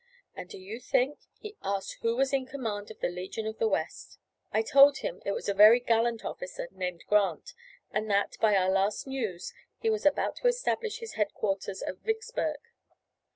[0.35, 3.67] And do you think, he asked who was in command of the "Legion of the
[3.67, 4.17] West."
[4.51, 7.53] I told him it was a very gallant officer named Grant,
[7.91, 12.57] and that, by our last news, he was about to establish his headquarters at Vicksburg.